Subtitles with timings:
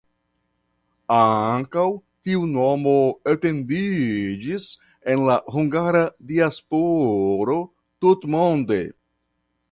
[1.15, 1.83] Ankaŭ
[2.27, 2.93] tiu nomo
[3.33, 4.65] etendiĝis
[5.13, 7.59] en la hungara diasporo
[8.07, 8.81] tutmonde.